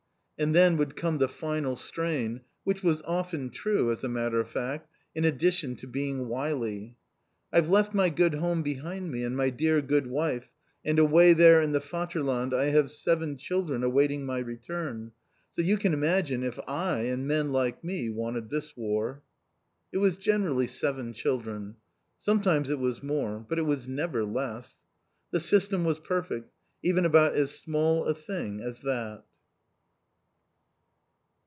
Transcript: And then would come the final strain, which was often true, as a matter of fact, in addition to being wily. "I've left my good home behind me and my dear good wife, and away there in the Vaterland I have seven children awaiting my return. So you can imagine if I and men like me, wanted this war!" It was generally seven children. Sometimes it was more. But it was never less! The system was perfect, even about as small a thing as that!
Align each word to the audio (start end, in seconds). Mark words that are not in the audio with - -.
And 0.43 0.55
then 0.55 0.75
would 0.77 0.95
come 0.95 1.19
the 1.19 1.27
final 1.27 1.75
strain, 1.75 2.41
which 2.63 2.81
was 2.81 3.03
often 3.03 3.51
true, 3.51 3.91
as 3.91 4.03
a 4.03 4.07
matter 4.09 4.39
of 4.39 4.49
fact, 4.49 4.89
in 5.13 5.23
addition 5.23 5.75
to 5.75 5.85
being 5.85 6.27
wily. 6.27 6.95
"I've 7.53 7.69
left 7.69 7.93
my 7.93 8.09
good 8.09 8.33
home 8.33 8.63
behind 8.63 9.11
me 9.11 9.23
and 9.23 9.37
my 9.37 9.51
dear 9.51 9.83
good 9.83 10.07
wife, 10.07 10.49
and 10.83 10.97
away 10.97 11.33
there 11.33 11.61
in 11.61 11.73
the 11.73 11.79
Vaterland 11.79 12.55
I 12.55 12.69
have 12.69 12.89
seven 12.91 13.37
children 13.37 13.83
awaiting 13.83 14.25
my 14.25 14.39
return. 14.39 15.11
So 15.51 15.61
you 15.61 15.77
can 15.77 15.93
imagine 15.93 16.41
if 16.41 16.59
I 16.67 17.01
and 17.01 17.27
men 17.27 17.51
like 17.51 17.83
me, 17.83 18.09
wanted 18.09 18.49
this 18.49 18.75
war!" 18.75 19.21
It 19.91 19.99
was 19.99 20.17
generally 20.17 20.65
seven 20.65 21.13
children. 21.13 21.75
Sometimes 22.17 22.71
it 22.71 22.79
was 22.79 23.03
more. 23.03 23.45
But 23.47 23.59
it 23.59 23.67
was 23.67 23.87
never 23.87 24.25
less! 24.25 24.81
The 25.29 25.39
system 25.39 25.83
was 25.85 25.99
perfect, 25.99 26.51
even 26.81 27.05
about 27.05 27.35
as 27.35 27.51
small 27.51 28.05
a 28.05 28.15
thing 28.15 28.59
as 28.59 28.81
that! 28.81 29.21